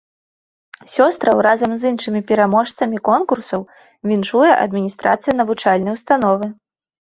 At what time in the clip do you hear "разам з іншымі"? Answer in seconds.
1.47-2.21